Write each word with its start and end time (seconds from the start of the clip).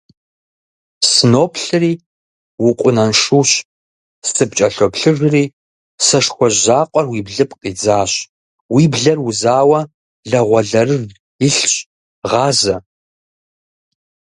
Сыноплъыри 1.11 1.93
укъунаншущ, 2.67 3.49
сыпкӀэлъоплъыжри 4.33 5.45
сэшхуэжь 6.05 6.59
закъуэр 6.65 7.05
уи 7.11 7.19
блыпкъ 7.27 7.63
идзащ, 7.69 8.11
уи 8.73 8.83
блэр 8.93 9.19
узауэ 9.27 9.79
лагъуэлэрыж 10.29 11.03
илъщ, 11.47 11.73
гъазэ. 12.29 12.75